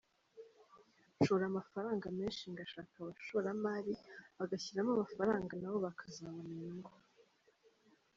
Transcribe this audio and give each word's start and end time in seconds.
Nshora 1.17 1.43
amafaranga 1.51 2.05
menshi, 2.19 2.43
ngashaka 2.53 2.93
abashoramari 2.97 3.93
bagashyiramo 4.37 4.91
amafaranga 4.93 5.53
na 5.57 5.69
bo 5.71 5.77
bakazabona 5.87 6.49
inyungu. 6.55 6.91